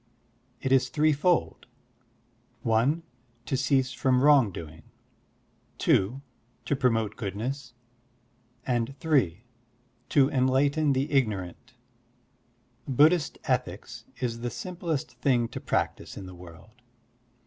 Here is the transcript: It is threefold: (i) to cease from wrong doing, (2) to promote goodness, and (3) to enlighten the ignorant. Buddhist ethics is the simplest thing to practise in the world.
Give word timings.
It 0.59 0.71
is 0.71 0.89
threefold: 0.89 1.67
(i) 2.65 2.95
to 3.45 3.55
cease 3.55 3.93
from 3.93 4.23
wrong 4.23 4.51
doing, 4.51 4.81
(2) 5.77 6.23
to 6.65 6.75
promote 6.75 7.15
goodness, 7.15 7.75
and 8.65 8.95
(3) 8.99 9.43
to 10.09 10.27
enlighten 10.31 10.93
the 10.93 11.11
ignorant. 11.11 11.75
Buddhist 12.87 13.37
ethics 13.43 14.05
is 14.19 14.39
the 14.39 14.49
simplest 14.49 15.11
thing 15.19 15.47
to 15.49 15.59
practise 15.61 16.17
in 16.17 16.25
the 16.25 16.33
world. 16.33 16.81